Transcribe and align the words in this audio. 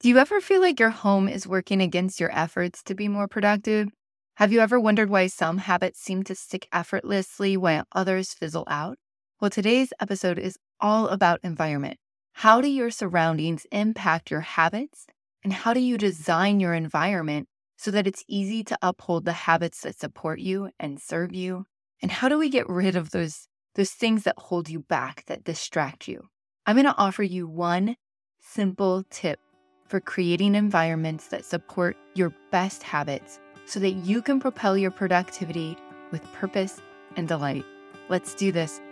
Do 0.00 0.08
you 0.08 0.18
ever 0.18 0.40
feel 0.40 0.60
like 0.60 0.78
your 0.78 0.90
home 0.90 1.28
is 1.28 1.44
working 1.44 1.80
against 1.80 2.20
your 2.20 2.30
efforts 2.32 2.84
to 2.84 2.94
be 2.94 3.08
more 3.08 3.26
productive? 3.26 3.88
Have 4.36 4.52
you 4.52 4.60
ever 4.60 4.78
wondered 4.78 5.10
why 5.10 5.26
some 5.26 5.58
habits 5.58 5.98
seem 5.98 6.22
to 6.22 6.36
stick 6.36 6.68
effortlessly 6.72 7.56
while 7.56 7.84
others 7.90 8.32
fizzle 8.32 8.62
out? 8.68 8.96
Well, 9.40 9.50
today's 9.50 9.92
episode 10.00 10.38
is 10.38 10.56
all 10.78 11.08
about 11.08 11.40
environment. 11.42 11.96
How 12.34 12.60
do 12.60 12.68
your 12.68 12.92
surroundings 12.92 13.66
impact 13.72 14.30
your 14.30 14.42
habits? 14.42 15.08
And 15.42 15.52
how 15.52 15.74
do 15.74 15.80
you 15.80 15.98
design 15.98 16.60
your 16.60 16.74
environment 16.74 17.48
so 17.76 17.90
that 17.90 18.06
it's 18.06 18.22
easy 18.28 18.62
to 18.62 18.78
uphold 18.80 19.24
the 19.24 19.32
habits 19.32 19.80
that 19.80 19.98
support 19.98 20.38
you 20.38 20.70
and 20.78 21.00
serve 21.00 21.34
you? 21.34 21.66
And 22.00 22.12
how 22.12 22.28
do 22.28 22.38
we 22.38 22.50
get 22.50 22.68
rid 22.68 22.94
of 22.94 23.10
those, 23.10 23.48
those 23.74 23.90
things 23.90 24.22
that 24.22 24.38
hold 24.38 24.68
you 24.68 24.78
back, 24.78 25.24
that 25.26 25.42
distract 25.42 26.06
you? 26.06 26.28
I'm 26.66 26.76
going 26.76 26.86
to 26.86 26.94
offer 26.96 27.24
you 27.24 27.48
one 27.48 27.96
simple 28.38 29.02
tip 29.10 29.40
for 29.88 30.00
creating 30.00 30.54
environments 30.54 31.28
that 31.28 31.46
support 31.46 31.96
your 32.14 32.30
best 32.50 32.82
habits 32.82 33.40
so 33.64 33.80
that 33.80 33.92
you 33.92 34.20
can 34.20 34.38
propel 34.38 34.76
your 34.76 34.90
productivity 34.90 35.78
with 36.10 36.22
purpose 36.34 36.80
and 37.16 37.26
delight. 37.26 37.64
Let's 38.10 38.34
do 38.34 38.52
this. 38.52 38.82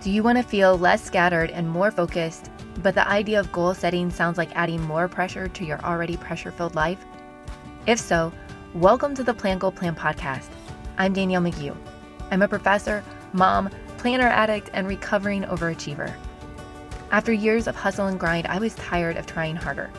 Do 0.00 0.10
you 0.10 0.22
want 0.22 0.38
to 0.38 0.44
feel 0.44 0.78
less 0.78 1.04
scattered 1.04 1.50
and 1.50 1.68
more 1.68 1.90
focused, 1.90 2.50
but 2.78 2.94
the 2.94 3.06
idea 3.06 3.40
of 3.40 3.52
goal 3.52 3.74
setting 3.74 4.10
sounds 4.10 4.38
like 4.38 4.56
adding 4.56 4.80
more 4.80 5.06
pressure 5.06 5.48
to 5.48 5.64
your 5.64 5.80
already 5.84 6.16
pressure 6.16 6.50
filled 6.50 6.74
life? 6.74 7.04
If 7.86 7.98
so, 7.98 8.32
welcome 8.74 9.14
to 9.16 9.22
the 9.22 9.34
Plan 9.34 9.58
Goal 9.58 9.72
Plan 9.72 9.94
podcast. 9.94 10.48
I'm 10.96 11.12
Danielle 11.12 11.42
McGeough. 11.42 11.76
I'm 12.30 12.40
a 12.40 12.48
professor, 12.48 13.04
mom, 13.34 13.68
planner 13.98 14.28
addict, 14.28 14.70
and 14.72 14.88
recovering 14.88 15.42
overachiever. 15.42 16.14
After 17.10 17.34
years 17.34 17.66
of 17.66 17.76
hustle 17.76 18.06
and 18.06 18.18
grind, 18.18 18.46
I 18.46 18.58
was 18.58 18.74
tired 18.76 19.18
of 19.18 19.26
trying 19.26 19.56
harder 19.56 19.90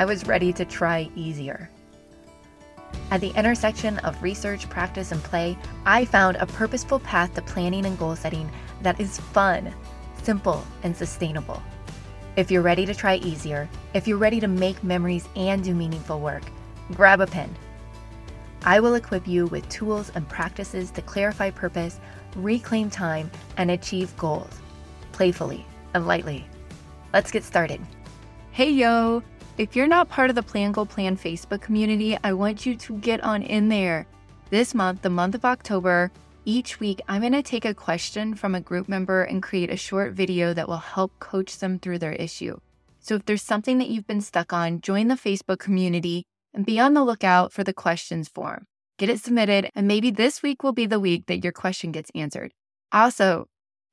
I 0.00 0.06
was 0.06 0.26
ready 0.26 0.50
to 0.54 0.64
try 0.64 1.10
easier. 1.14 1.68
At 3.10 3.20
the 3.20 3.36
intersection 3.36 3.98
of 3.98 4.22
research, 4.22 4.66
practice, 4.70 5.12
and 5.12 5.22
play, 5.22 5.58
I 5.84 6.06
found 6.06 6.38
a 6.38 6.46
purposeful 6.46 7.00
path 7.00 7.34
to 7.34 7.42
planning 7.42 7.84
and 7.84 7.98
goal 7.98 8.16
setting 8.16 8.50
that 8.80 8.98
is 8.98 9.20
fun, 9.20 9.74
simple, 10.22 10.66
and 10.84 10.96
sustainable. 10.96 11.62
If 12.36 12.50
you're 12.50 12.62
ready 12.62 12.86
to 12.86 12.94
try 12.94 13.16
easier, 13.16 13.68
if 13.92 14.08
you're 14.08 14.16
ready 14.16 14.40
to 14.40 14.48
make 14.48 14.82
memories 14.82 15.28
and 15.36 15.62
do 15.62 15.74
meaningful 15.74 16.18
work, 16.18 16.44
grab 16.92 17.20
a 17.20 17.26
pen. 17.26 17.54
I 18.64 18.80
will 18.80 18.94
equip 18.94 19.28
you 19.28 19.48
with 19.48 19.68
tools 19.68 20.12
and 20.14 20.26
practices 20.26 20.90
to 20.92 21.02
clarify 21.02 21.50
purpose, 21.50 22.00
reclaim 22.36 22.88
time, 22.88 23.30
and 23.58 23.70
achieve 23.70 24.16
goals 24.16 24.62
playfully 25.12 25.66
and 25.92 26.06
lightly. 26.06 26.46
Let's 27.12 27.30
get 27.30 27.44
started. 27.44 27.82
Hey, 28.52 28.70
yo! 28.70 29.22
If 29.60 29.76
you're 29.76 29.86
not 29.86 30.08
part 30.08 30.30
of 30.30 30.36
the 30.36 30.42
Plan 30.42 30.72
Goal 30.72 30.86
Plan 30.86 31.18
Facebook 31.18 31.60
community, 31.60 32.16
I 32.24 32.32
want 32.32 32.64
you 32.64 32.74
to 32.76 32.96
get 32.96 33.22
on 33.22 33.42
in 33.42 33.68
there. 33.68 34.06
This 34.48 34.74
month, 34.74 35.02
the 35.02 35.10
month 35.10 35.34
of 35.34 35.44
October, 35.44 36.10
each 36.46 36.80
week 36.80 37.02
I'm 37.08 37.20
going 37.20 37.34
to 37.34 37.42
take 37.42 37.66
a 37.66 37.74
question 37.74 38.34
from 38.34 38.54
a 38.54 38.62
group 38.62 38.88
member 38.88 39.22
and 39.22 39.42
create 39.42 39.68
a 39.68 39.76
short 39.76 40.14
video 40.14 40.54
that 40.54 40.66
will 40.66 40.78
help 40.78 41.12
coach 41.18 41.58
them 41.58 41.78
through 41.78 41.98
their 41.98 42.14
issue. 42.14 42.58
So 43.00 43.16
if 43.16 43.26
there's 43.26 43.42
something 43.42 43.76
that 43.76 43.88
you've 43.88 44.06
been 44.06 44.22
stuck 44.22 44.54
on, 44.54 44.80
join 44.80 45.08
the 45.08 45.14
Facebook 45.14 45.58
community 45.58 46.24
and 46.54 46.64
be 46.64 46.80
on 46.80 46.94
the 46.94 47.04
lookout 47.04 47.52
for 47.52 47.62
the 47.62 47.74
questions 47.74 48.30
form. 48.30 48.64
Get 48.96 49.10
it 49.10 49.20
submitted, 49.20 49.68
and 49.74 49.86
maybe 49.86 50.10
this 50.10 50.42
week 50.42 50.62
will 50.62 50.72
be 50.72 50.86
the 50.86 50.98
week 50.98 51.26
that 51.26 51.44
your 51.44 51.52
question 51.52 51.92
gets 51.92 52.10
answered. 52.14 52.52
Also, 52.92 53.44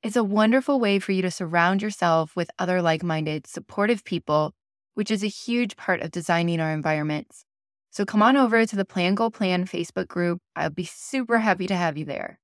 it's 0.02 0.16
a 0.16 0.24
wonderful 0.24 0.80
way 0.80 1.00
for 1.00 1.12
you 1.12 1.22
to 1.24 1.30
surround 1.30 1.82
yourself 1.82 2.38
with 2.38 2.50
other 2.58 2.82
like 2.82 3.04
minded, 3.04 3.46
supportive 3.46 4.06
people 4.06 4.54
which 4.98 5.12
is 5.12 5.24
a 5.24 5.28
huge 5.28 5.78
part 5.78 6.02
of 6.02 6.10
designing 6.10 6.60
our 6.60 6.74
environments. 6.74 7.46
So 7.92 8.04
come 8.04 8.24
on 8.24 8.36
over 8.36 8.66
to 8.66 8.76
the 8.76 8.84
Plan 8.84 9.14
Goal 9.14 9.30
Plan 9.30 9.66
Facebook 9.66 10.08
group. 10.08 10.40
I'll 10.56 10.72
be 10.72 10.86
super 10.86 11.38
happy 11.38 11.68
to 11.68 11.76
have 11.76 12.00
you 12.00 12.06
there. 12.06 12.40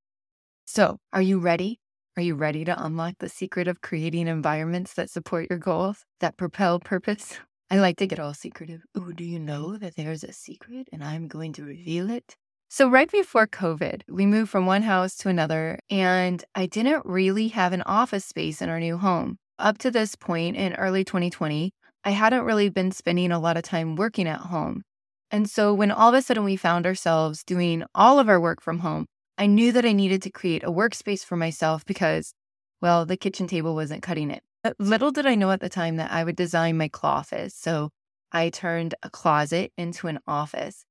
So, 0.66 1.00
are 1.12 1.22
you 1.22 1.40
ready? 1.40 1.80
Are 2.16 2.22
you 2.22 2.36
ready 2.36 2.64
to 2.66 2.86
unlock 2.86 3.16
the 3.18 3.28
secret 3.28 3.68
of 3.68 3.82
creating 3.82 4.28
environments 4.28 4.94
that 4.94 5.10
support 5.10 5.48
your 5.50 5.58
goals, 5.58 6.06
that 6.20 6.38
propel 6.38 6.80
purpose? 6.80 7.40
I 7.72 7.80
like 7.80 7.98
to 7.98 8.06
get 8.06 8.20
all 8.20 8.36
secretive. 8.36 8.84
Oh, 8.94 9.12
do 9.12 9.24
you 9.24 9.40
know 9.40 9.76
that 9.78 9.96
there's 9.96 10.24
a 10.24 10.32
secret 10.32 10.90
and 10.94 11.04
I'm 11.04 11.28
going 11.28 11.54
to 11.54 11.64
reveal 11.64 12.12
it? 12.12 12.36
So, 12.70 12.88
right 12.88 13.12
before 13.12 13.48
COVID, 13.48 14.04
we 14.08 14.28
moved 14.28 14.52
from 14.52 14.68
one 14.68 14.84
house 14.84 15.16
to 15.18 15.30
another, 15.30 15.80
and 15.90 16.46
I 16.54 16.68
didn't 16.68 17.04
really 17.04 17.48
have 17.48 17.74
an 17.74 17.82
office 17.82 18.26
space 18.26 18.62
in 18.62 18.70
our 18.70 18.80
new 18.80 19.00
home. 19.00 19.40
Up 19.58 19.80
to 19.80 19.90
this 19.90 20.16
point 20.16 20.56
in 20.56 20.74
early 20.74 21.04
2020, 21.04 21.74
I 22.06 22.12
hadn't 22.12 22.44
really 22.44 22.70
been 22.70 22.92
spending 22.92 23.32
a 23.32 23.40
lot 23.40 23.58
of 23.58 23.64
time 23.64 23.96
working 23.96 24.28
at 24.28 24.40
home. 24.40 24.84
And 25.32 25.50
so 25.50 25.74
when 25.74 25.90
all 25.90 26.10
of 26.10 26.16
a 26.16 26.22
sudden 26.22 26.44
we 26.44 26.56
found 26.56 26.86
ourselves 26.86 27.44
doing 27.44 27.84
all 27.96 28.20
of 28.20 28.30
our 28.30 28.40
work 28.40 28.62
from 28.62 28.80
home, 28.80 29.06
I 29.38 29.48
knew 29.48 29.72
that 29.72 29.86
I 29.86 29.94
needed 29.94 30.22
to 30.24 30.30
create 30.30 30.64
a 30.64 30.72
workspace 30.72 31.26
for 31.26 31.36
myself 31.36 31.86
because, 31.86 32.34
well, 32.82 33.06
the 33.06 33.18
kitchen 33.18 33.48
table 33.48 33.74
wasn't 33.74 34.04
cutting 34.04 34.30
it. 34.30 34.44
But 34.64 34.76
little 34.80 35.12
did 35.12 35.26
I 35.26 35.36
know 35.36 35.52
at 35.52 35.60
the 35.60 35.70
time 35.70 35.96
that 35.98 36.12
I 36.12 36.24
would 36.24 36.36
design 36.36 36.78
my 36.78 36.90
office. 37.02 37.56
So 37.56 37.90
I 38.32 38.50
turned 38.50 38.96
a 39.02 39.10
closet 39.10 39.72
into 39.78 40.08
an 40.08 40.20
office. 40.28 40.86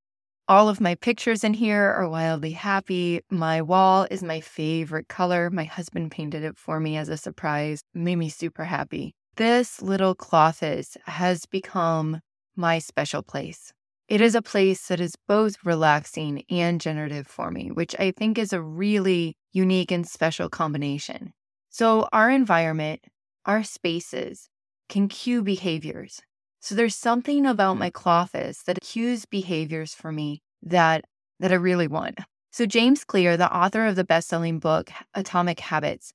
All 0.49 0.69
of 0.69 0.81
my 0.81 0.97
pictures 0.97 1.45
in 1.45 1.55
here 1.55 1.91
are 1.91 2.09
wildly 2.09 2.51
happy. 2.51 3.21
My 3.31 3.63
wall 3.63 4.07
is 4.11 4.23
my 4.23 4.41
favorite 4.41 5.09
color. 5.09 5.51
My 5.51 5.65
husband 5.65 6.11
painted 6.11 6.43
it 6.43 6.59
for 6.59 6.81
me 6.81 6.97
as 6.97 7.09
a 7.09 7.17
surprise, 7.17 7.83
made 7.95 8.17
me 8.17 8.29
super 8.29 8.65
happy. 8.65 9.15
This 9.37 9.81
little 9.81 10.15
clothes 10.15 10.99
has 11.07 11.47
become 11.47 12.21
my 12.55 12.79
special 12.79 13.23
place. 13.23 13.73
It 14.07 14.21
is 14.21 14.35
a 14.35 14.43
place 14.43 14.89
that 14.89 15.01
is 15.01 15.17
both 15.27 15.65
relaxing 15.65 16.45
and 16.51 16.79
generative 16.79 17.27
for 17.27 17.51
me, 17.51 17.71
which 17.71 17.97
I 17.99 18.11
think 18.11 18.37
is 18.37 18.53
a 18.53 18.61
really 18.61 19.39
unique 19.51 19.91
and 19.91 20.07
special 20.07 20.51
combination. 20.51 21.33
So, 21.71 22.07
our 22.13 22.29
environment, 22.29 23.01
our 23.47 23.63
spaces 23.63 24.51
can 24.91 25.09
cue 25.09 25.43
behaviors. 25.43 26.21
So, 26.61 26.75
there's 26.75 26.95
something 26.95 27.47
about 27.47 27.79
my 27.79 27.89
clothes 27.89 28.65
that 28.67 28.83
cues 28.83 29.25
behaviors 29.25 29.95
for 29.95 30.13
me 30.13 30.43
that, 30.63 31.07
that 31.41 31.53
I 31.53 31.57
really 31.57 31.89
want. 31.89 32.19
So, 32.51 32.67
James 32.67 33.03
Clear, 33.03 33.39
the 33.39 33.51
author 33.51 33.87
of 33.87 33.97
the 33.97 34.05
best 34.05 34.29
selling 34.29 34.59
book, 34.59 34.91
Atomic 35.15 35.61
Habits, 35.61 36.13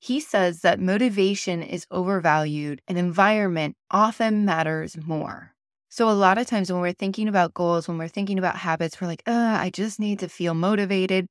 he 0.00 0.18
says 0.18 0.62
that 0.62 0.80
motivation 0.80 1.62
is 1.62 1.86
overvalued 1.90 2.80
and 2.88 2.96
environment 2.96 3.76
often 3.90 4.46
matters 4.46 4.96
more. 4.96 5.52
So, 5.90 6.08
a 6.08 6.12
lot 6.12 6.38
of 6.38 6.46
times 6.46 6.72
when 6.72 6.80
we're 6.80 6.92
thinking 6.92 7.28
about 7.28 7.52
goals, 7.52 7.86
when 7.86 7.98
we're 7.98 8.08
thinking 8.08 8.38
about 8.38 8.56
habits, 8.56 9.00
we're 9.00 9.08
like, 9.08 9.22
I 9.26 9.70
just 9.74 10.00
need 10.00 10.18
to 10.20 10.28
feel 10.28 10.54
motivated. 10.54 11.26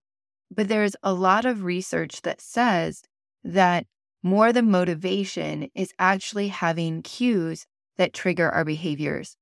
But 0.52 0.68
there's 0.68 0.96
a 1.02 1.13
lot 1.13 1.46
of 1.46 1.63
research 1.63 2.22
that 2.22 2.41
says 2.41 3.02
that 3.44 3.85
more 4.22 4.53
than 4.53 4.69
motivation 4.69 5.69
is 5.74 5.94
actually 5.97 6.50
having 6.50 7.01
cues 7.01 7.66
that 7.97 8.13
trigger 8.13 8.50
our 8.50 8.66
behaviors. 8.66 9.36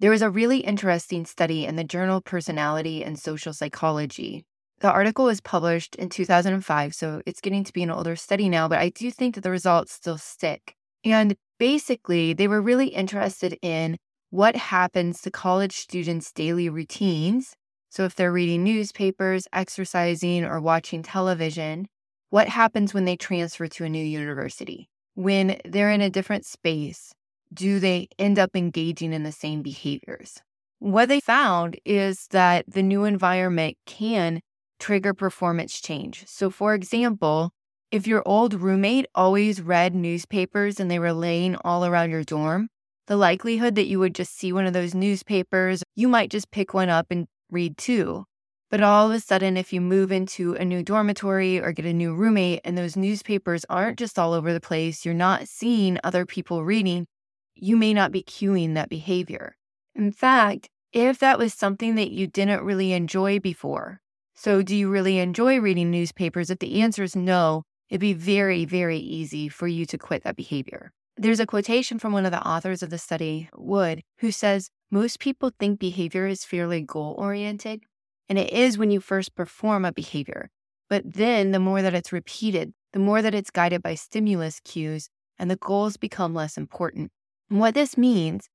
There 0.00 0.10
was 0.10 0.22
a 0.22 0.30
really 0.30 0.58
interesting 0.58 1.24
study 1.26 1.66
in 1.66 1.76
the 1.76 1.84
journal 1.84 2.20
Personality 2.20 3.04
and 3.04 3.18
Social 3.18 3.52
Psychology 3.52 4.44
the 4.82 4.90
article 4.90 5.26
was 5.26 5.40
published 5.40 5.94
in 5.94 6.08
2005, 6.08 6.92
so 6.92 7.22
it's 7.24 7.40
getting 7.40 7.62
to 7.62 7.72
be 7.72 7.84
an 7.84 7.90
older 7.90 8.16
study 8.16 8.48
now, 8.48 8.66
but 8.66 8.80
I 8.80 8.88
do 8.88 9.12
think 9.12 9.36
that 9.36 9.42
the 9.42 9.50
results 9.50 9.92
still 9.92 10.18
stick. 10.18 10.74
And 11.04 11.36
basically, 11.60 12.32
they 12.32 12.48
were 12.48 12.60
really 12.60 12.88
interested 12.88 13.56
in 13.62 13.96
what 14.30 14.56
happens 14.56 15.22
to 15.22 15.30
college 15.30 15.76
students' 15.76 16.32
daily 16.32 16.68
routines. 16.68 17.54
So, 17.90 18.02
if 18.02 18.16
they're 18.16 18.32
reading 18.32 18.64
newspapers, 18.64 19.46
exercising, 19.52 20.44
or 20.44 20.60
watching 20.60 21.04
television, 21.04 21.86
what 22.30 22.48
happens 22.48 22.92
when 22.92 23.04
they 23.04 23.16
transfer 23.16 23.68
to 23.68 23.84
a 23.84 23.88
new 23.88 24.04
university? 24.04 24.88
When 25.14 25.60
they're 25.64 25.92
in 25.92 26.00
a 26.00 26.10
different 26.10 26.44
space, 26.44 27.12
do 27.54 27.78
they 27.78 28.08
end 28.18 28.36
up 28.36 28.56
engaging 28.56 29.12
in 29.12 29.22
the 29.22 29.30
same 29.30 29.62
behaviors? 29.62 30.40
What 30.80 31.08
they 31.08 31.20
found 31.20 31.78
is 31.84 32.26
that 32.32 32.64
the 32.66 32.82
new 32.82 33.04
environment 33.04 33.76
can 33.86 34.40
trigger 34.82 35.14
performance 35.14 35.80
change. 35.80 36.24
So, 36.26 36.50
for 36.50 36.74
example, 36.74 37.52
if 37.92 38.08
your 38.08 38.22
old 38.26 38.52
roommate 38.54 39.06
always 39.14 39.62
read 39.62 39.94
newspapers 39.94 40.80
and 40.80 40.90
they 40.90 40.98
were 40.98 41.12
laying 41.12 41.54
all 41.64 41.84
around 41.84 42.10
your 42.10 42.24
dorm, 42.24 42.68
the 43.06 43.16
likelihood 43.16 43.76
that 43.76 43.86
you 43.86 44.00
would 44.00 44.14
just 44.14 44.36
see 44.36 44.52
one 44.52 44.66
of 44.66 44.72
those 44.72 44.92
newspapers, 44.92 45.84
you 45.94 46.08
might 46.08 46.30
just 46.30 46.50
pick 46.50 46.74
one 46.74 46.88
up 46.88 47.06
and 47.10 47.28
read 47.48 47.78
too. 47.78 48.24
But 48.72 48.82
all 48.82 49.08
of 49.08 49.14
a 49.14 49.20
sudden, 49.20 49.56
if 49.56 49.72
you 49.72 49.80
move 49.80 50.10
into 50.10 50.54
a 50.54 50.64
new 50.64 50.82
dormitory 50.82 51.60
or 51.60 51.70
get 51.70 51.86
a 51.86 51.92
new 51.92 52.12
roommate 52.12 52.62
and 52.64 52.76
those 52.76 52.96
newspapers 52.96 53.64
aren't 53.68 54.00
just 54.00 54.18
all 54.18 54.32
over 54.32 54.52
the 54.52 54.60
place, 54.60 55.04
you're 55.04 55.14
not 55.14 55.46
seeing 55.46 55.98
other 56.02 56.26
people 56.26 56.64
reading, 56.64 57.06
you 57.54 57.76
may 57.76 57.94
not 57.94 58.10
be 58.10 58.24
cueing 58.24 58.74
that 58.74 58.88
behavior. 58.88 59.54
In 59.94 60.10
fact, 60.10 60.68
if 60.92 61.20
that 61.20 61.38
was 61.38 61.54
something 61.54 61.94
that 61.94 62.10
you 62.10 62.26
didn't 62.26 62.64
really 62.64 62.92
enjoy 62.92 63.38
before, 63.38 64.01
so, 64.42 64.60
do 64.60 64.74
you 64.74 64.90
really 64.90 65.20
enjoy 65.20 65.60
reading 65.60 65.92
newspapers? 65.92 66.50
If 66.50 66.58
the 66.58 66.80
answer 66.82 67.04
is 67.04 67.14
no, 67.14 67.62
it'd 67.88 68.00
be 68.00 68.12
very, 68.12 68.64
very 68.64 68.98
easy 68.98 69.48
for 69.48 69.68
you 69.68 69.86
to 69.86 69.96
quit 69.96 70.24
that 70.24 70.34
behavior. 70.34 70.90
There's 71.16 71.38
a 71.38 71.46
quotation 71.46 72.00
from 72.00 72.12
one 72.12 72.26
of 72.26 72.32
the 72.32 72.44
authors 72.44 72.82
of 72.82 72.90
the 72.90 72.98
study, 72.98 73.48
Wood, 73.54 74.02
who 74.18 74.32
says, 74.32 74.68
Most 74.90 75.20
people 75.20 75.52
think 75.56 75.78
behavior 75.78 76.26
is 76.26 76.44
fairly 76.44 76.80
goal 76.80 77.14
oriented, 77.18 77.84
and 78.28 78.36
it 78.36 78.52
is 78.52 78.76
when 78.76 78.90
you 78.90 78.98
first 78.98 79.36
perform 79.36 79.84
a 79.84 79.92
behavior. 79.92 80.50
But 80.90 81.04
then 81.14 81.52
the 81.52 81.60
more 81.60 81.80
that 81.80 81.94
it's 81.94 82.12
repeated, 82.12 82.72
the 82.94 82.98
more 82.98 83.22
that 83.22 83.36
it's 83.36 83.52
guided 83.52 83.80
by 83.80 83.94
stimulus 83.94 84.58
cues, 84.64 85.08
and 85.38 85.48
the 85.48 85.54
goals 85.54 85.96
become 85.96 86.34
less 86.34 86.58
important. 86.58 87.12
And 87.48 87.60
what 87.60 87.74
this 87.74 87.96
means 87.96 88.48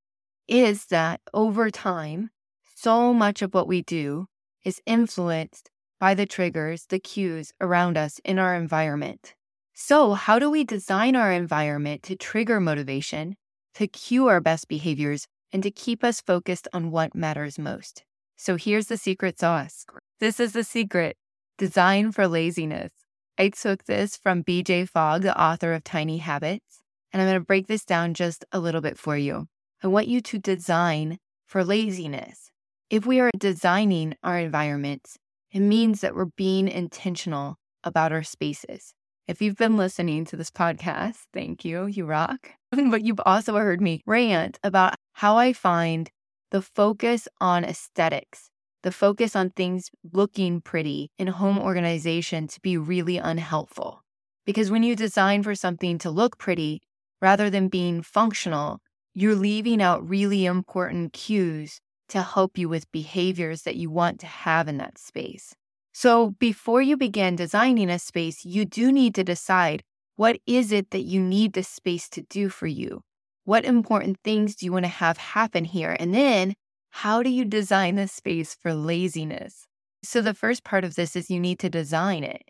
is 0.50 0.88
that 0.88 1.22
over 1.34 1.72
time, 1.72 2.32
so 2.76 3.14
much 3.14 3.42
of 3.42 3.54
what 3.54 3.70
we 3.70 3.84
do 3.84 4.28
is 4.66 4.82
influenced 4.86 5.70
by 6.00 6.14
the 6.14 6.26
triggers, 6.26 6.86
the 6.88 7.00
cues 7.00 7.54
around 7.60 7.98
us 7.98 8.20
in 8.24 8.40
our 8.40 8.56
environment. 8.56 9.34
So, 9.74 10.14
how 10.14 10.40
do 10.40 10.50
we 10.50 10.64
design 10.64 11.16
our 11.16 11.32
environment 11.32 12.04
to 12.04 12.16
trigger 12.16 12.60
motivation, 12.60 13.36
to 13.76 13.88
cue 13.88 14.28
our 14.28 14.42
best 14.42 14.68
behaviors, 14.68 15.28
and 15.52 15.62
to 15.64 15.72
keep 15.72 16.04
us 16.04 16.22
focused 16.22 16.68
on 16.74 16.92
what 16.92 17.16
matters 17.16 17.60
most? 17.60 18.04
So, 18.36 18.56
here's 18.56 18.88
the 18.88 18.98
secret 18.98 19.40
sauce. 19.40 19.86
This 20.20 20.40
is 20.40 20.54
the 20.54 20.64
secret 20.64 21.16
design 21.58 22.12
for 22.12 22.28
laziness. 22.28 22.92
I 23.38 23.50
took 23.50 23.86
this 23.86 24.18
from 24.18 24.44
BJ 24.44 24.90
Fogg, 24.90 25.22
the 25.22 25.40
author 25.40 25.74
of 25.74 25.84
Tiny 25.84 26.18
Habits, 26.18 26.82
and 27.14 27.22
I'm 27.22 27.28
going 27.28 27.40
to 27.40 27.46
break 27.46 27.68
this 27.68 27.86
down 27.86 28.16
just 28.16 28.46
a 28.52 28.60
little 28.60 28.82
bit 28.82 28.98
for 28.98 29.16
you. 29.16 29.48
I 29.84 29.88
want 29.88 30.08
you 30.08 30.22
to 30.22 30.40
design 30.40 31.20
for 31.46 31.64
laziness. 31.64 32.50
If 32.90 33.06
we 33.06 33.20
are 33.20 33.30
designing 33.38 34.16
our 34.24 34.40
environments, 34.40 35.18
it 35.58 35.62
means 35.62 36.02
that 36.02 36.14
we're 36.14 36.26
being 36.26 36.68
intentional 36.68 37.56
about 37.84 38.12
our 38.12 38.22
spaces. 38.22 38.94
If 39.28 39.42
you've 39.42 39.56
been 39.56 39.76
listening 39.76 40.24
to 40.26 40.38
this 40.38 40.52
podcast, 40.52 41.16
thank 41.34 41.66
you, 41.66 41.88
you 41.88 42.06
rock. 42.06 42.52
but 42.72 43.02
you've 43.02 43.20
also 43.26 43.56
heard 43.56 43.82
me 43.82 44.04
rant 44.06 44.60
about 44.64 44.94
how 45.14 45.36
I 45.36 45.54
find 45.54 46.12
the 46.52 46.62
focus 46.62 47.28
on 47.42 47.64
aesthetics, 47.64 48.52
the 48.84 48.92
focus 48.92 49.36
on 49.36 49.50
things 49.50 49.90
looking 50.14 50.62
pretty 50.62 51.10
in 51.18 51.26
home 51.26 51.58
organization 51.58 52.46
to 52.50 52.62
be 52.62 52.78
really 52.78 53.18
unhelpful. 53.18 54.04
Because 54.46 54.70
when 54.70 54.84
you 54.84 54.96
design 54.96 55.42
for 55.42 55.56
something 55.56 55.98
to 55.98 56.12
look 56.12 56.38
pretty 56.38 56.84
rather 57.20 57.50
than 57.50 57.68
being 57.68 58.04
functional, 58.04 58.78
you're 59.16 59.34
leaving 59.34 59.82
out 59.82 60.08
really 60.08 60.46
important 60.46 61.14
cues 61.14 61.82
to 62.10 62.22
help 62.22 62.58
you 62.58 62.70
with 62.70 62.92
behaviors 62.92 63.64
that 63.64 63.76
you 63.76 63.90
want 63.90 64.20
to 64.22 64.28
have 64.28 64.68
in 64.68 64.78
that 64.78 64.98
space. 64.98 65.54
So 65.94 66.32
before 66.40 66.82
you 66.82 66.96
begin 66.96 67.36
designing 67.36 67.90
a 67.90 68.00
space, 68.00 68.46
you 68.46 68.66
do 68.66 68.92
need 68.92 69.16
to 69.16 69.24
decide 69.24 69.84
what 70.16 70.40
is 70.46 70.72
it 70.72 70.92
that 70.92 71.04
you 71.04 71.22
need 71.22 71.54
the 71.54 71.64
space 71.64 72.10
to 72.10 72.22
do 72.24 72.50
for 72.50 72.68
you? 72.68 73.02
What 73.46 73.66
important 73.66 74.18
things 74.24 74.56
do 74.56 74.66
you 74.66 74.72
want 74.74 74.86
to 74.86 74.90
have 74.90 75.18
happen 75.18 75.64
here? 75.64 75.96
And 76.00 76.14
then 76.14 76.54
how 76.90 77.24
do 77.24 77.30
you 77.30 77.46
design 77.46 77.96
the 77.96 78.08
space 78.08 78.56
for 78.56 78.74
laziness? 78.74 79.66
So 80.04 80.22
the 80.22 80.34
first 80.34 80.64
part 80.64 80.84
of 80.84 80.96
this 80.96 81.16
is 81.16 81.30
you 81.30 81.40
need 81.40 81.60
to 81.60 81.70
design 81.70 82.24
it. 82.24 82.44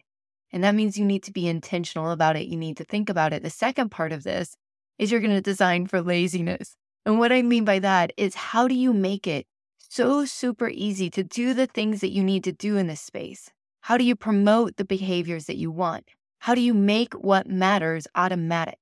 And 0.51 0.63
that 0.63 0.75
means 0.75 0.97
you 0.97 1.05
need 1.05 1.23
to 1.23 1.31
be 1.31 1.47
intentional 1.47 2.11
about 2.11 2.35
it. 2.35 2.47
You 2.47 2.57
need 2.57 2.77
to 2.77 2.83
think 2.83 3.09
about 3.09 3.33
it. 3.33 3.43
The 3.43 3.49
second 3.49 3.89
part 3.89 4.11
of 4.11 4.23
this 4.23 4.55
is 4.97 5.11
you're 5.11 5.21
going 5.21 5.35
to 5.35 5.41
design 5.41 5.87
for 5.87 6.01
laziness. 6.01 6.75
And 7.07 7.19
what 7.19 7.31
I 7.31 7.41
mean 7.41 7.63
by 7.63 7.79
that 7.79 8.11
is 8.17 8.35
how 8.35 8.67
do 8.67 8.75
you 8.75 8.91
make 8.91 9.27
it 9.27 9.47
so 9.77 10.25
super 10.25 10.67
easy 10.67 11.09
to 11.11 11.23
do 11.23 11.53
the 11.53 11.65
things 11.65 12.01
that 12.01 12.11
you 12.11 12.21
need 12.21 12.43
to 12.43 12.51
do 12.51 12.75
in 12.75 12.87
this 12.87 12.99
space? 12.99 13.49
How 13.79 13.97
do 13.97 14.03
you 14.03 14.13
promote 14.13 14.75
the 14.75 14.83
behaviors 14.83 15.45
that 15.45 15.55
you 15.55 15.71
want? 15.71 16.09
How 16.39 16.53
do 16.53 16.59
you 16.59 16.73
make 16.73 17.13
what 17.13 17.47
matters 17.47 18.07
automatic? 18.15 18.77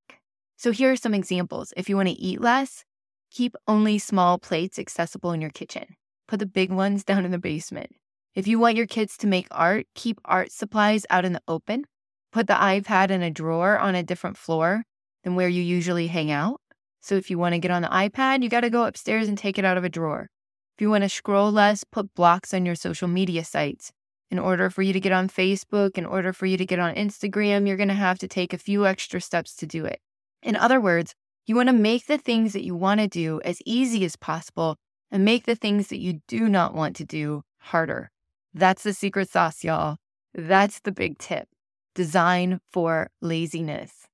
So 0.58 0.72
here 0.72 0.92
are 0.92 0.96
some 0.96 1.14
examples. 1.14 1.72
If 1.78 1.88
you 1.88 1.96
want 1.96 2.10
to 2.10 2.20
eat 2.20 2.42
less, 2.42 2.84
keep 3.30 3.56
only 3.68 4.00
small 4.00 4.40
plates 4.40 4.80
accessible 4.80 5.32
in 5.32 5.40
your 5.40 5.52
kitchen. 5.52 5.96
Put 6.28 6.40
the 6.40 6.48
big 6.48 6.72
ones 6.72 7.04
down 7.10 7.26
in 7.26 7.32
the 7.32 7.38
basement. 7.38 7.92
If 8.34 8.48
you 8.48 8.58
want 8.58 8.76
your 8.76 8.88
kids 8.88 9.18
to 9.18 9.28
make 9.28 9.46
art, 9.52 9.86
keep 9.94 10.20
art 10.26 10.52
supplies 10.52 11.06
out 11.12 11.26
in 11.26 11.34
the 11.34 11.44
open. 11.48 11.86
Put 12.32 12.48
the 12.48 12.56
iPad 12.56 13.12
in 13.12 13.22
a 13.22 13.30
drawer 13.30 13.78
on 13.78 13.94
a 13.94 14.02
different 14.02 14.36
floor 14.36 14.84
than 15.24 15.36
where 15.36 15.48
you 15.48 15.62
usually 15.62 16.08
hang 16.08 16.32
out. 16.32 16.60
So 17.06 17.14
if 17.14 17.30
you 17.30 17.38
want 17.38 17.54
to 17.54 17.60
get 17.60 17.70
on 17.70 17.84
the 17.84 17.88
iPad, 17.90 18.42
you 18.42 18.50
got 18.50 18.62
to 18.62 18.72
go 18.72 18.86
upstairs 18.86 19.28
and 19.28 19.38
take 19.38 19.60
it 19.60 19.64
out 19.64 19.78
of 19.78 19.84
a 19.84 19.90
drawer. 19.90 20.28
If 20.76 20.82
you 20.82 20.90
want 20.90 21.04
to 21.04 21.10
scroll 21.10 21.52
less, 21.52 21.84
put 21.84 22.16
blocks 22.16 22.52
on 22.52 22.66
your 22.66 22.74
social 22.74 23.08
media 23.08 23.46
sites. 23.46 23.92
In 24.32 24.40
order 24.40 24.72
for 24.72 24.82
you 24.82 24.92
to 24.92 25.00
get 25.00 25.12
on 25.12 25.30
Facebook, 25.30 26.00
in 26.00 26.06
order 26.08 26.34
for 26.34 26.48
you 26.48 26.58
to 26.58 26.66
get 26.66 26.80
on 26.80 26.96
Instagram, 26.96 27.68
you're 27.68 27.78
going 27.78 27.90
to 27.90 27.94
have 27.94 28.18
to 28.20 28.28
take 28.28 28.54
a 28.54 28.58
few 28.58 28.88
extra 28.88 29.22
steps 29.22 29.56
to 29.58 29.68
do 29.68 29.86
it. 29.86 30.00
In 30.42 30.56
other 30.56 30.82
words, 30.82 31.14
you 31.46 31.56
want 31.56 31.70
to 31.70 31.74
make 31.74 32.08
the 32.08 32.18
things 32.18 32.54
that 32.54 32.66
you 32.66 32.74
want 32.74 33.00
to 33.00 33.08
do 33.08 33.40
as 33.46 33.62
easy 33.68 34.04
as 34.04 34.16
possible 34.16 34.78
and 35.12 35.24
make 35.24 35.46
the 35.46 35.56
things 35.56 35.90
that 35.90 36.00
you 36.00 36.22
do 36.28 36.50
not 36.50 36.74
want 36.74 36.96
to 36.96 37.06
do 37.06 37.44
harder. 37.60 38.10
That's 38.52 38.82
the 38.82 38.94
secret 38.94 39.30
sauce, 39.30 39.64
y'all. 39.64 39.98
That's 40.34 40.80
the 40.80 40.92
big 40.92 41.20
tip. 41.20 41.50
Design 41.94 42.62
for 42.72 43.12
laziness. 43.22 44.05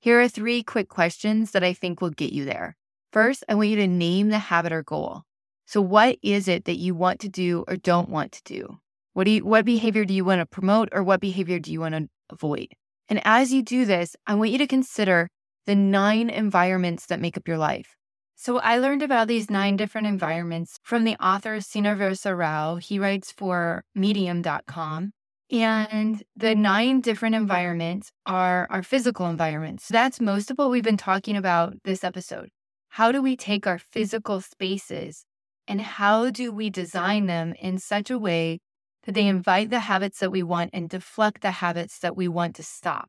Here 0.00 0.20
are 0.20 0.28
three 0.28 0.62
quick 0.62 0.88
questions 0.88 1.52
that 1.52 1.64
I 1.64 1.72
think 1.72 2.00
will 2.00 2.10
get 2.10 2.32
you 2.32 2.44
there. 2.44 2.76
First, 3.12 3.44
I 3.48 3.54
want 3.54 3.70
you 3.70 3.76
to 3.76 3.86
name 3.86 4.28
the 4.28 4.38
habit 4.38 4.72
or 4.72 4.82
goal. 4.82 5.22
So, 5.66 5.80
what 5.80 6.18
is 6.22 6.48
it 6.48 6.64
that 6.66 6.78
you 6.78 6.94
want 6.94 7.18
to 7.20 7.28
do 7.28 7.64
or 7.66 7.76
don't 7.76 8.08
want 8.08 8.32
to 8.32 8.42
do? 8.44 8.78
What, 9.14 9.24
do 9.24 9.30
you, 9.32 9.44
what 9.44 9.64
behavior 9.64 10.04
do 10.04 10.14
you 10.14 10.24
want 10.24 10.40
to 10.40 10.46
promote 10.46 10.90
or 10.92 11.02
what 11.02 11.20
behavior 11.20 11.58
do 11.58 11.72
you 11.72 11.80
want 11.80 11.94
to 11.94 12.08
avoid? 12.30 12.68
And 13.08 13.20
as 13.24 13.52
you 13.52 13.62
do 13.62 13.84
this, 13.84 14.14
I 14.26 14.34
want 14.34 14.50
you 14.50 14.58
to 14.58 14.66
consider 14.66 15.28
the 15.64 15.74
nine 15.74 16.30
environments 16.30 17.06
that 17.06 17.20
make 17.20 17.36
up 17.36 17.48
your 17.48 17.58
life. 17.58 17.96
So, 18.36 18.58
I 18.58 18.78
learned 18.78 19.02
about 19.02 19.28
these 19.28 19.50
nine 19.50 19.76
different 19.76 20.06
environments 20.06 20.78
from 20.84 21.04
the 21.04 21.16
author 21.16 21.56
Srinivasa 21.56 22.36
Rao. 22.36 22.76
He 22.76 22.98
writes 22.98 23.32
for 23.32 23.82
medium.com. 23.94 25.12
And 25.50 26.24
the 26.34 26.54
nine 26.54 27.00
different 27.00 27.36
environments 27.36 28.10
are 28.26 28.66
our 28.68 28.82
physical 28.82 29.26
environments. 29.28 29.86
That's 29.88 30.20
most 30.20 30.50
of 30.50 30.58
what 30.58 30.70
we've 30.70 30.82
been 30.82 30.96
talking 30.96 31.36
about 31.36 31.74
this 31.84 32.02
episode. 32.02 32.50
How 32.90 33.12
do 33.12 33.22
we 33.22 33.36
take 33.36 33.66
our 33.66 33.78
physical 33.78 34.40
spaces 34.40 35.24
and 35.68 35.80
how 35.80 36.30
do 36.30 36.50
we 36.50 36.70
design 36.70 37.26
them 37.26 37.54
in 37.60 37.78
such 37.78 38.10
a 38.10 38.18
way 38.18 38.58
that 39.04 39.12
they 39.12 39.26
invite 39.26 39.70
the 39.70 39.80
habits 39.80 40.18
that 40.18 40.32
we 40.32 40.42
want 40.42 40.70
and 40.72 40.88
deflect 40.88 41.42
the 41.42 41.52
habits 41.52 42.00
that 42.00 42.16
we 42.16 42.26
want 42.26 42.56
to 42.56 42.64
stop? 42.64 43.08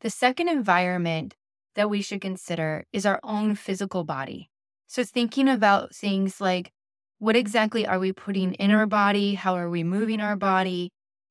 The 0.00 0.10
second 0.10 0.48
environment 0.48 1.34
that 1.76 1.88
we 1.88 2.02
should 2.02 2.20
consider 2.20 2.84
is 2.92 3.06
our 3.06 3.20
own 3.22 3.54
physical 3.54 4.02
body. 4.02 4.50
So, 4.88 5.04
thinking 5.04 5.48
about 5.48 5.94
things 5.94 6.40
like 6.40 6.72
what 7.18 7.36
exactly 7.36 7.86
are 7.86 7.98
we 7.98 8.12
putting 8.12 8.54
in 8.54 8.70
our 8.72 8.86
body? 8.86 9.34
How 9.34 9.54
are 9.54 9.70
we 9.70 9.84
moving 9.84 10.20
our 10.20 10.36
body? 10.36 10.90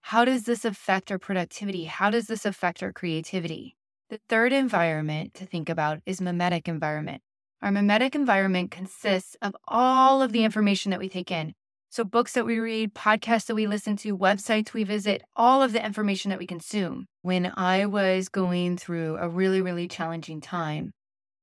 How 0.10 0.24
does 0.24 0.44
this 0.44 0.66
affect 0.66 1.10
our 1.10 1.18
productivity? 1.18 1.86
How 1.86 2.12
does 2.12 2.28
this 2.28 2.46
affect 2.46 2.84
our 2.84 2.94
creativity? 2.94 3.76
The 4.12 4.20
third 4.30 4.54
environment 4.54 5.34
to 5.34 5.48
think 5.48 5.68
about 5.68 6.02
is 6.06 6.22
memetic 6.22 6.68
environment. 6.68 7.24
Our 7.64 7.72
memetic 7.72 8.14
environment 8.14 8.70
consists 8.70 9.36
of 9.42 9.56
all 9.68 10.22
of 10.22 10.32
the 10.32 10.44
information 10.44 10.92
that 10.92 11.00
we 11.00 11.10
take 11.10 11.32
in. 11.32 11.54
So, 11.90 12.04
books 12.04 12.34
that 12.34 12.46
we 12.46 12.60
read, 12.60 12.94
podcasts 12.94 13.48
that 13.48 13.56
we 13.56 13.66
listen 13.66 13.98
to, 13.98 14.16
websites 14.16 14.74
we 14.74 14.84
visit, 14.84 15.24
all 15.36 15.64
of 15.64 15.74
the 15.74 15.84
information 15.84 16.30
that 16.30 16.38
we 16.38 16.46
consume. 16.46 17.08
When 17.24 17.52
I 17.58 17.88
was 17.88 18.30
going 18.30 18.78
through 18.78 19.18
a 19.18 19.28
really, 19.28 19.64
really 19.64 19.88
challenging 19.88 20.40
time, 20.40 20.92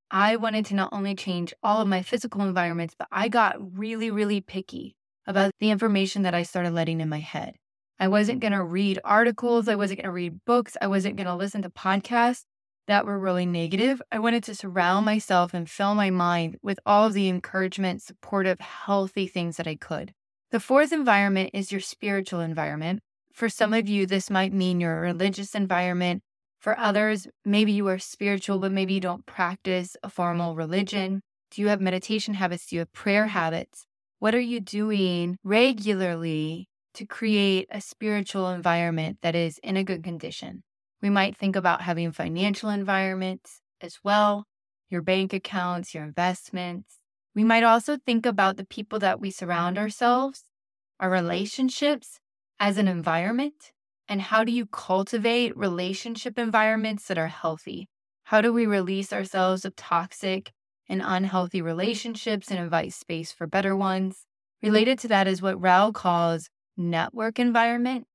I 0.08 0.36
wanted 0.36 0.66
to 0.66 0.76
not 0.76 0.90
only 0.92 1.16
change 1.16 1.52
all 1.64 1.80
of 1.80 1.88
my 1.88 2.02
physical 2.02 2.42
environments, 2.42 2.94
but 2.96 3.08
I 3.10 3.26
got 3.26 3.56
really, 3.76 4.12
really 4.12 4.40
picky 4.40 4.94
about 5.26 5.50
the 5.58 5.70
information 5.70 6.22
that 6.22 6.34
I 6.34 6.44
started 6.44 6.74
letting 6.74 7.00
in 7.00 7.08
my 7.08 7.18
head. 7.18 7.56
I 8.02 8.08
wasn't 8.08 8.40
going 8.40 8.52
to 8.52 8.64
read 8.64 8.98
articles. 9.04 9.68
I 9.68 9.76
wasn't 9.76 9.98
going 10.00 10.08
to 10.08 10.12
read 10.12 10.44
books. 10.44 10.76
I 10.82 10.88
wasn't 10.88 11.14
going 11.14 11.28
to 11.28 11.36
listen 11.36 11.62
to 11.62 11.70
podcasts 11.70 12.42
that 12.88 13.06
were 13.06 13.16
really 13.16 13.46
negative. 13.46 14.02
I 14.10 14.18
wanted 14.18 14.42
to 14.42 14.56
surround 14.56 15.06
myself 15.06 15.54
and 15.54 15.70
fill 15.70 15.94
my 15.94 16.10
mind 16.10 16.56
with 16.62 16.80
all 16.84 17.06
of 17.06 17.12
the 17.12 17.28
encouragement, 17.28 18.02
supportive, 18.02 18.58
healthy 18.58 19.28
things 19.28 19.56
that 19.56 19.68
I 19.68 19.76
could. 19.76 20.14
The 20.50 20.58
fourth 20.58 20.92
environment 20.92 21.50
is 21.54 21.70
your 21.70 21.80
spiritual 21.80 22.40
environment. 22.40 23.02
For 23.32 23.48
some 23.48 23.72
of 23.72 23.88
you, 23.88 24.04
this 24.04 24.30
might 24.30 24.52
mean 24.52 24.80
your 24.80 25.00
religious 25.00 25.54
environment. 25.54 26.24
For 26.58 26.76
others, 26.76 27.28
maybe 27.44 27.70
you 27.70 27.86
are 27.86 28.00
spiritual, 28.00 28.58
but 28.58 28.72
maybe 28.72 28.94
you 28.94 29.00
don't 29.00 29.26
practice 29.26 29.96
a 30.02 30.10
formal 30.10 30.56
religion. 30.56 31.20
Do 31.52 31.62
you 31.62 31.68
have 31.68 31.80
meditation 31.80 32.34
habits? 32.34 32.66
Do 32.66 32.74
you 32.74 32.80
have 32.80 32.92
prayer 32.92 33.28
habits? 33.28 33.86
What 34.18 34.34
are 34.34 34.40
you 34.40 34.58
doing 34.58 35.36
regularly 35.44 36.68
to 36.94 37.06
create 37.06 37.68
a 37.70 37.80
spiritual 37.80 38.50
environment 38.50 39.18
that 39.22 39.34
is 39.34 39.58
in 39.58 39.76
a 39.76 39.84
good 39.84 40.02
condition. 40.02 40.62
We 41.00 41.10
might 41.10 41.36
think 41.36 41.56
about 41.56 41.82
having 41.82 42.12
financial 42.12 42.70
environments 42.70 43.60
as 43.80 43.98
well, 44.04 44.44
your 44.88 45.02
bank 45.02 45.32
accounts, 45.32 45.94
your 45.94 46.04
investments. 46.04 46.98
We 47.34 47.44
might 47.44 47.64
also 47.64 47.96
think 47.96 48.26
about 48.26 48.56
the 48.56 48.64
people 48.64 48.98
that 49.00 49.20
we 49.20 49.30
surround 49.30 49.78
ourselves, 49.78 50.44
our 51.00 51.10
relationships 51.10 52.20
as 52.60 52.78
an 52.78 52.88
environment. 52.88 53.72
And 54.08 54.20
how 54.20 54.44
do 54.44 54.52
you 54.52 54.66
cultivate 54.66 55.56
relationship 55.56 56.38
environments 56.38 57.06
that 57.08 57.18
are 57.18 57.28
healthy? 57.28 57.88
How 58.24 58.40
do 58.40 58.52
we 58.52 58.66
release 58.66 59.12
ourselves 59.12 59.64
of 59.64 59.74
toxic 59.76 60.52
and 60.88 61.02
unhealthy 61.04 61.62
relationships 61.62 62.50
and 62.50 62.60
invite 62.60 62.92
space 62.92 63.32
for 63.32 63.46
better 63.46 63.74
ones? 63.74 64.26
Related 64.62 64.98
to 65.00 65.08
that 65.08 65.26
is 65.26 65.42
what 65.42 65.60
Rao 65.60 65.90
calls 65.90 66.48
network 66.76 67.38
environment. 67.38 68.06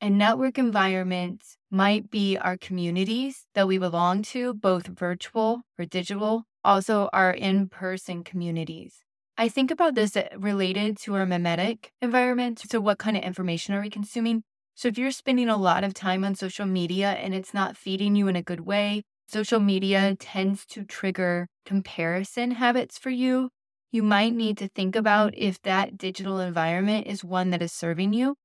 And 0.00 0.18
network 0.18 0.58
environments 0.58 1.56
might 1.70 2.10
be 2.10 2.36
our 2.36 2.56
communities 2.58 3.46
that 3.54 3.66
we 3.66 3.78
belong 3.78 4.22
to, 4.24 4.54
both 4.54 4.86
virtual 4.86 5.62
or 5.78 5.86
digital, 5.86 6.44
also 6.64 7.08
our 7.12 7.30
in 7.32 7.68
person 7.68 8.22
communities. 8.22 9.02
I 9.38 9.48
think 9.48 9.70
about 9.70 9.94
this 9.94 10.16
uh, 10.16 10.28
related 10.36 10.98
to 10.98 11.14
our 11.14 11.26
memetic 11.26 11.90
environment. 12.02 12.62
So, 12.70 12.80
what 12.80 12.98
kind 12.98 13.16
of 13.16 13.22
information 13.22 13.74
are 13.74 13.80
we 13.80 13.90
consuming? 13.90 14.42
So, 14.74 14.88
if 14.88 14.98
you're 14.98 15.10
spending 15.10 15.48
a 15.48 15.56
lot 15.56 15.84
of 15.84 15.94
time 15.94 16.24
on 16.24 16.34
social 16.34 16.66
media 16.66 17.12
and 17.12 17.34
it's 17.34 17.54
not 17.54 17.76
feeding 17.76 18.16
you 18.16 18.28
in 18.28 18.36
a 18.36 18.42
good 18.42 18.60
way, 18.60 19.02
social 19.28 19.60
media 19.60 20.16
tends 20.18 20.66
to 20.66 20.84
trigger 20.84 21.48
comparison 21.64 22.52
habits 22.52 22.98
for 22.98 23.10
you. 23.10 23.50
You 23.92 24.02
might 24.02 24.34
need 24.34 24.58
to 24.58 24.68
think 24.68 24.96
about 24.96 25.32
mm-hmm. 25.32 25.42
if 25.42 25.62
that 25.62 25.96
digital 25.96 26.40
environment 26.40 27.06
is 27.06 27.24
one 27.24 27.50
that 27.50 27.62
is 27.62 27.72
serving 27.72 28.12
you. 28.12 28.36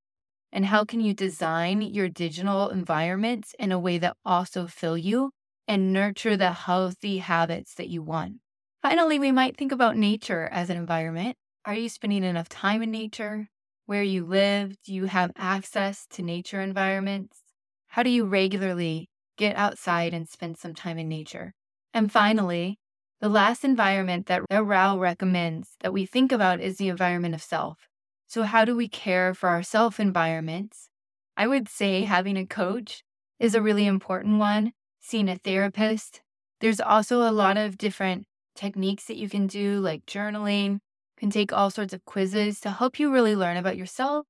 And 0.52 0.66
how 0.66 0.84
can 0.84 1.00
you 1.00 1.14
design 1.14 1.82
your 1.82 2.10
digital 2.10 2.70
environments 2.70 3.56
in 3.58 3.72
a 3.72 3.80
way 3.80 3.98
that 4.00 4.18
also 4.26 4.68
fill 4.68 4.98
you 4.98 5.32
and 5.68 5.94
nurture 5.94 6.36
the 6.36 6.52
healthy 6.52 7.20
habits 7.20 7.74
that 7.76 7.88
you 7.88 8.02
want? 8.02 8.36
Finally, 8.82 9.20
we 9.20 9.32
might 9.32 9.56
think 9.56 9.72
about 9.72 9.96
nature 9.96 10.50
as 10.52 10.70
an 10.70 10.78
environment. 10.78 11.38
Are 11.64 11.76
you 11.76 11.88
spending 11.88 12.24
enough 12.24 12.50
time 12.50 12.82
in 12.82 12.92
nature? 12.92 13.48
Where 13.86 14.04
you 14.04 14.26
live, 14.26 14.76
do 14.84 14.94
you 14.94 15.06
have 15.06 15.32
access 15.38 16.06
to 16.12 16.22
nature 16.22 16.60
environments? 16.60 17.40
How 17.88 18.04
do 18.04 18.10
you 18.10 18.26
regularly 18.26 19.10
get 19.38 19.56
outside 19.56 20.14
and 20.14 20.28
spend 20.28 20.58
some 20.58 20.74
time 20.74 20.98
in 20.98 21.08
nature? 21.08 21.54
And 21.94 22.12
finally, 22.12 22.80
the 23.22 23.30
last 23.30 23.64
environment 23.64 24.26
that 24.26 24.42
Rao 24.50 24.98
recommends 24.98 25.78
that 25.82 25.94
we 25.94 26.08
think 26.08 26.32
about 26.32 26.60
is 26.60 26.78
the 26.78 26.90
environment 26.90 27.36
of 27.36 27.44
self. 27.44 27.88
So, 28.28 28.44
how 28.44 28.66
do 28.66 28.76
we 28.76 28.88
care 28.88 29.36
for 29.36 29.48
our 29.50 29.62
self 29.62 30.00
environments? 30.00 30.90
I 31.38 31.46
would 31.46 31.70
say 31.70 32.04
having 32.04 32.36
a 32.36 32.48
coach 32.48 33.04
is 33.40 33.54
a 33.54 33.62
really 33.62 33.86
important 33.86 34.40
one, 34.40 34.74
seeing 35.00 35.30
a 35.30 35.38
therapist. 35.38 36.22
There's 36.62 36.82
also 36.82 37.22
a 37.22 37.32
lot 37.32 37.58
of 37.58 37.78
different 37.78 38.26
techniques 38.56 39.06
that 39.06 39.18
you 39.18 39.30
can 39.30 39.46
do, 39.46 39.80
like 39.80 40.06
journaling. 40.06 40.74
You 40.74 40.80
can 41.18 41.30
take 41.30 41.54
all 41.54 41.70
sorts 41.70 41.94
of 41.94 42.06
quizzes 42.06 42.60
to 42.62 42.72
help 42.72 43.00
you 43.00 43.12
really 43.12 43.36
learn 43.36 43.58
about 43.58 43.78
yourself, 43.78 44.26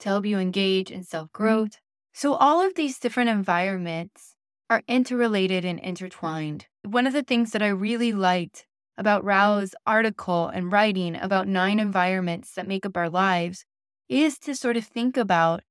to 0.00 0.08
help 0.08 0.24
you 0.24 0.38
engage 0.38 0.92
in 0.92 1.02
self 1.02 1.32
growth. 1.32 1.78
So, 2.14 2.34
all 2.34 2.64
of 2.64 2.76
these 2.76 3.00
different 3.00 3.30
environments 3.30 4.36
are 4.70 4.82
interrelated 4.86 5.64
and 5.64 5.80
intertwined. 5.80 6.66
One 6.86 7.06
of 7.06 7.12
the 7.12 7.22
things 7.22 7.50
that 7.50 7.62
I 7.62 7.68
really 7.68 8.12
liked 8.12 8.66
about 8.96 9.24
Rao's 9.24 9.74
article 9.86 10.46
and 10.48 10.70
writing 10.72 11.16
about 11.16 11.48
nine 11.48 11.78
environments 11.80 12.54
that 12.54 12.68
make 12.68 12.86
up 12.86 12.96
our 12.96 13.10
lives 13.10 13.64
is 14.08 14.38
to 14.38 14.54
sort 14.54 14.76
of 14.76 14.86
think 14.86 15.16
about 15.16 15.62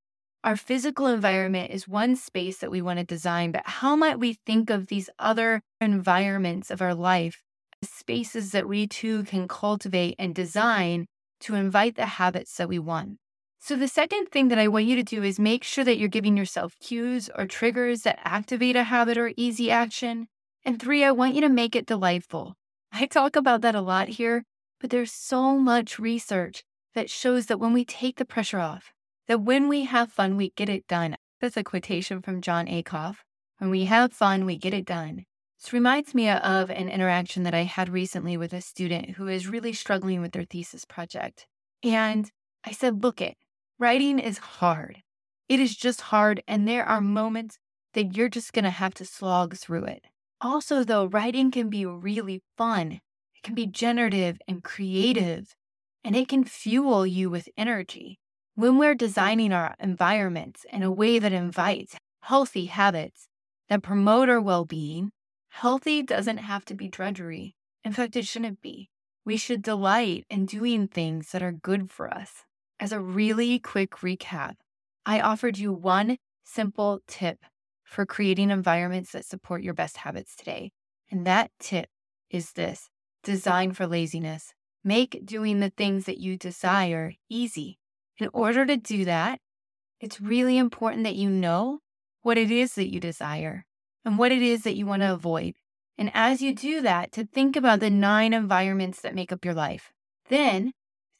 our 0.43 0.55
physical 0.57 1.07
environment 1.07 1.72
is 1.72 1.88
one 1.88 2.15
space 2.15 2.60
that 2.60 2.69
we 2.69 2.81
want 2.81 3.00
to 3.00 3.05
design, 3.05 3.51
but 3.51 3.63
how 3.65 3.95
might 3.95 4.19
we 4.19 4.34
think 4.45 4.69
of 4.69 4.88
these 4.88 5.10
other 5.17 5.62
environments 5.81 6.69
of 6.69 6.81
our 6.81 6.93
life 6.93 7.41
spaces 7.81 8.51
that 8.51 8.67
we 8.67 8.86
too 8.86 9.24
can 9.24 9.48
cultivate 9.48 10.15
and 10.19 10.36
design 10.36 11.07
to 11.39 11.55
invite 11.55 11.95
the 11.95 12.05
habits 12.05 12.57
that 12.57 12.69
we 12.69 12.77
want. 12.77 13.17
So, 13.60 13.75
the 13.75 13.88
second 13.88 14.27
thing 14.27 14.50
that 14.50 14.60
I 14.60 14.67
want 14.67 14.86
you 14.86 14.95
to 14.98 15.03
do 15.03 15.24
is 15.24 15.39
make 15.39 15.63
sure 15.63 15.84
that 15.84 15.98
you're 15.98 16.10
giving 16.10 16.38
yourself 16.38 16.75
cues 16.79 17.29
or 17.36 17.48
triggers 17.48 18.01
that 18.01 18.19
activate 18.24 18.75
a 18.75 18.84
habit 18.84 19.17
or 19.17 19.34
easy 19.38 19.72
action. 19.72 20.27
And 20.65 20.81
three, 20.81 21.03
I 21.03 21.12
want 21.12 21.36
you 21.36 21.41
to 21.41 21.50
make 21.50 21.75
it 21.75 21.86
delightful. 21.86 22.55
I 22.91 23.05
talk 23.05 23.36
about 23.36 23.62
that 23.62 23.75
a 23.75 23.81
lot 23.81 24.07
here, 24.10 24.43
but 24.81 24.89
there's 24.89 25.12
so 25.12 25.57
much 25.57 26.00
research 26.00 26.63
that 26.95 27.10
shows 27.10 27.45
that 27.45 27.60
when 27.60 27.72
we 27.72 27.86
take 27.86 28.17
the 28.17 28.25
pressure 28.25 28.60
off, 28.60 28.91
that 29.27 29.41
when 29.41 29.67
we 29.67 29.84
have 29.84 30.12
fun, 30.12 30.38
we 30.38 30.50
get 30.55 30.69
it 30.69 30.88
done. 30.88 31.15
That's 31.39 31.57
a 31.57 31.63
quotation 31.63 32.22
from 32.22 32.41
Jon 32.41 32.65
Acuff. 32.65 33.17
When 33.60 33.69
we 33.69 33.86
have 33.86 34.12
fun, 34.12 34.45
we 34.45 34.57
get 34.57 34.74
it 34.74 34.86
done. 34.86 35.25
This 35.62 35.74
reminds 35.74 36.13
me 36.13 36.29
of 36.29 36.69
an 36.69 36.89
interaction 36.89 37.43
that 37.43 37.53
I 37.53 37.63
had 37.63 37.89
recently 37.89 38.38
with 38.38 38.53
a 38.53 38.62
student 38.62 39.12
who 39.12 39.27
is 39.27 39.48
really 39.48 39.74
struggling 39.74 40.22
with 40.22 40.31
their 40.31 40.43
thesis 40.43 40.86
project. 40.86 41.45
And 41.84 42.29
I 42.63 42.72
said, 42.72 43.03
Look, 43.03 43.22
it, 43.22 43.36
writing 43.79 44.19
is 44.19 44.38
hard. 44.38 45.01
It 45.48 45.60
is 45.60 45.75
just 45.75 46.01
hard. 46.01 46.43
And 46.48 46.67
there 46.67 46.86
are 46.86 47.01
moments 47.01 47.57
that 47.93 48.15
you're 48.15 48.29
just 48.29 48.53
going 48.53 48.65
to 48.65 48.72
have 48.72 48.93
to 48.95 49.05
slog 49.05 49.55
through 49.55 49.86
it. 49.86 50.05
Also, 50.42 50.84
though, 50.84 51.06
writing 51.06 51.51
can 51.51 51.70
be 51.70 51.86
really 51.86 52.42
fun, 52.58 52.94
it 53.34 53.44
can 53.44 53.56
be 53.56 53.65
generative 53.65 54.38
and 54.48 54.63
creative, 54.63 55.56
and 56.04 56.15
it 56.15 56.27
can 56.27 56.44
fuel 56.44 57.06
you 57.06 57.30
with 57.30 57.50
energy. 57.58 58.20
When 58.56 58.77
we're 58.77 58.96
designing 58.96 59.51
our 59.51 59.75
environments 59.80 60.65
in 60.72 60.84
a 60.84 60.92
way 60.92 61.20
that 61.20 61.34
invites 61.34 61.96
healthy 62.22 62.65
habits 62.65 63.27
that 63.70 63.84
promote 63.84 64.30
our 64.30 64.42
well 64.42 64.65
being, 64.65 65.12
Healthy 65.60 66.04
doesn't 66.04 66.39
have 66.39 66.65
to 66.65 66.74
be 66.74 66.89
drudgery. 66.89 67.56
In 67.86 67.94
fact, 67.94 68.18
it 68.18 68.27
shouldn't 68.27 68.62
be. 68.62 68.89
We 69.24 69.38
should 69.38 69.62
delight 69.62 70.25
in 70.30 70.46
doing 70.46 70.89
things 70.89 71.32
that 71.32 71.42
are 71.42 71.54
good 71.54 71.89
for 71.89 72.13
us. 72.13 72.44
As 72.77 72.92
a 72.92 73.00
really 73.00 73.58
quick 73.60 73.92
recap, 74.01 74.56
I 75.06 75.22
offered 75.22 75.58
you 75.58 75.72
one 75.72 76.18
simple 76.44 77.00
tip 77.08 77.46
for 77.95 78.05
creating 78.05 78.51
environments 78.51 79.13
that 79.13 79.23
support 79.23 79.63
your 79.63 79.73
best 79.73 79.95
habits 79.95 80.35
today. 80.35 80.73
And 81.09 81.25
that 81.25 81.49
tip 81.61 81.87
is 82.29 82.51
this 82.51 82.89
design 83.23 83.71
for 83.71 83.87
laziness. 83.87 84.53
Make 84.83 85.25
doing 85.25 85.61
the 85.61 85.69
things 85.69 86.03
that 86.03 86.17
you 86.17 86.35
desire 86.35 87.13
easy. 87.29 87.79
In 88.17 88.29
order 88.33 88.65
to 88.65 88.75
do 88.75 89.05
that, 89.05 89.39
it's 90.01 90.19
really 90.19 90.57
important 90.57 91.05
that 91.05 91.15
you 91.15 91.29
know 91.29 91.79
what 92.21 92.37
it 92.37 92.51
is 92.51 92.75
that 92.75 92.91
you 92.91 92.99
desire 92.99 93.65
and 94.03 94.17
what 94.17 94.33
it 94.33 94.41
is 94.41 94.63
that 94.63 94.75
you 94.75 94.85
want 94.85 95.01
to 95.01 95.13
avoid. 95.13 95.53
And 95.97 96.11
as 96.13 96.41
you 96.41 96.53
do 96.53 96.81
that, 96.81 97.13
to 97.13 97.25
think 97.25 97.55
about 97.55 97.79
the 97.79 97.89
nine 97.89 98.33
environments 98.33 98.99
that 99.01 99.15
make 99.15 99.31
up 99.31 99.45
your 99.45 99.53
life. 99.53 99.93
Then 100.27 100.73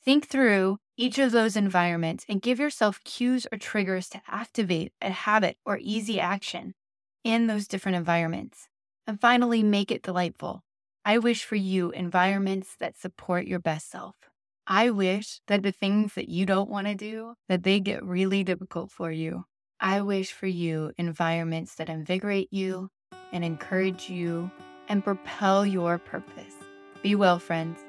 think 0.04 0.28
through 0.28 0.80
each 0.98 1.20
of 1.20 1.32
those 1.32 1.56
environments 1.56 2.26
and 2.30 2.42
give 2.42 2.60
yourself 2.60 3.04
cues 3.04 3.46
or 3.52 3.58
triggers 3.58 4.10
to 4.10 4.22
activate 4.28 4.94
a 5.02 5.12
habit 5.12 5.58
or 5.66 5.78
easy 5.82 6.20
action 6.20 6.74
in 7.24 7.48
those 7.48 7.68
different 7.68 7.98
environments. 7.98 8.70
And 9.08 9.20
finally, 9.20 9.64
make 9.64 9.92
it 9.92 10.04
delightful. 10.04 10.64
I 11.04 11.18
wish 11.18 11.44
for 11.44 11.56
you 11.56 11.92
environments 11.92 12.76
that 12.80 12.98
support 12.98 13.46
your 13.46 13.60
best 13.60 13.92
self. 13.92 14.16
I 14.68 14.90
wish 14.90 15.42
that 15.48 15.62
the 15.62 15.72
things 15.72 16.16
that 16.16 16.30
you 16.30 16.46
don't 16.46 16.70
want 16.70 16.88
to 16.88 16.96
do, 16.96 17.36
that 17.48 17.64
they 17.64 17.80
get 17.80 18.04
really 18.04 18.44
difficult 18.44 18.92
for 18.92 19.12
you. 19.12 19.46
I 19.80 20.02
wish 20.02 20.32
for 20.32 20.48
you 20.48 20.92
environments 20.98 21.76
that 21.76 21.90
invigorate 21.90 22.52
you 22.52 22.90
and 23.32 23.44
encourage 23.44 24.10
you 24.10 24.50
and 24.88 25.04
propel 25.04 25.66
your 25.66 26.00
purpose. 26.00 26.56
Be 27.04 27.14
well, 27.14 27.38
friends. 27.38 27.80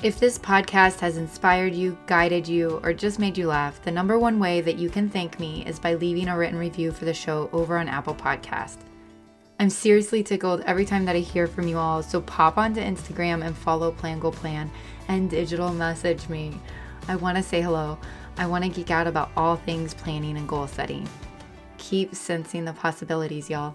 If 0.00 0.20
this 0.20 0.38
podcast 0.38 1.00
has 1.00 1.16
inspired 1.16 1.74
you, 1.74 1.98
guided 2.06 2.46
you, 2.46 2.78
or 2.84 2.92
just 2.92 3.18
made 3.18 3.36
you 3.36 3.48
laugh, 3.48 3.82
the 3.82 3.90
number 3.90 4.16
one 4.16 4.38
way 4.38 4.60
that 4.60 4.78
you 4.78 4.88
can 4.88 5.10
thank 5.10 5.40
me 5.40 5.66
is 5.66 5.80
by 5.80 5.94
leaving 5.94 6.28
a 6.28 6.38
written 6.38 6.56
review 6.56 6.92
for 6.92 7.04
the 7.04 7.12
show 7.12 7.50
over 7.52 7.76
on 7.76 7.88
Apple 7.88 8.14
Podcast. 8.14 8.76
I'm 9.58 9.70
seriously 9.70 10.22
tickled 10.22 10.60
every 10.66 10.84
time 10.84 11.04
that 11.06 11.16
I 11.16 11.18
hear 11.18 11.48
from 11.48 11.66
you 11.66 11.78
all, 11.78 12.04
so 12.04 12.20
pop 12.20 12.58
onto 12.58 12.80
Instagram 12.80 13.44
and 13.44 13.56
follow 13.56 13.90
Plan 13.90 14.20
Goal 14.20 14.30
Plan 14.30 14.70
and 15.08 15.28
digital 15.28 15.74
message 15.74 16.28
me. 16.28 16.54
I 17.08 17.16
want 17.16 17.36
to 17.36 17.42
say 17.42 17.60
hello. 17.60 17.98
I 18.36 18.46
want 18.46 18.62
to 18.62 18.70
geek 18.70 18.92
out 18.92 19.08
about 19.08 19.32
all 19.36 19.56
things 19.56 19.94
planning 19.94 20.36
and 20.36 20.48
goal 20.48 20.68
setting. 20.68 21.08
Keep 21.76 22.14
sensing 22.14 22.64
the 22.64 22.72
possibilities, 22.72 23.50
y'all. 23.50 23.74